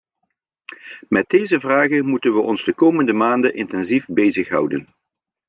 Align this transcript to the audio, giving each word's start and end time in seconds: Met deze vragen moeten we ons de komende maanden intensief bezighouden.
Met 1.09 1.29
deze 1.29 1.59
vragen 1.59 2.05
moeten 2.05 2.33
we 2.33 2.39
ons 2.39 2.63
de 2.63 2.73
komende 2.73 3.13
maanden 3.13 3.55
intensief 3.55 4.05
bezighouden. 4.07 4.87